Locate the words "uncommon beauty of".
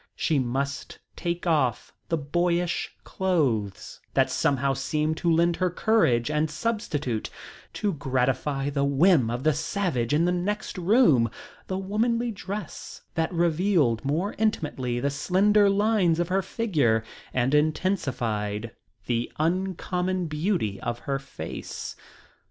19.37-20.97